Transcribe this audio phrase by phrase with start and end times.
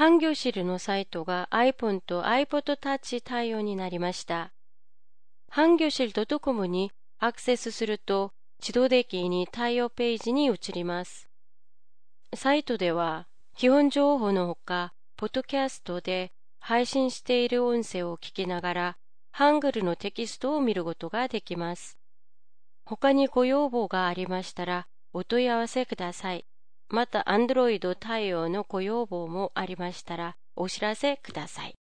[0.00, 4.50] ハンギョシルのサイトが iPhone と iPod Touch 対応になりました。
[5.50, 8.32] ハンギョシル .com にアクセスすると
[8.62, 11.28] 自動的に対応ページに移ります。
[12.34, 13.26] サイトでは
[13.58, 18.96] 基本情報のほか、ポッドキャストで配信している音声を聞きながら、
[19.32, 21.98] ハングルのテキストを見ることができます。
[22.86, 26.46] 他にご要望がありましたら、お問い合わせください。
[26.90, 31.79] また、アンドロイド対応のご要望もありましたら、お知らせください。